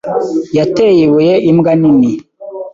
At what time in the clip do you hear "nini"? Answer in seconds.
1.79-2.11